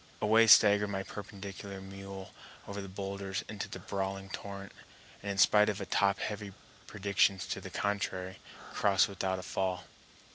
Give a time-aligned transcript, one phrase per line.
[0.19, 2.31] Away staggered my perpendicular mule
[2.67, 4.71] over the boulders into the brawling torrent,
[5.21, 6.53] and in spite of top heavy
[6.87, 8.39] predictions to the contrary,
[8.73, 9.83] crossed without a fall.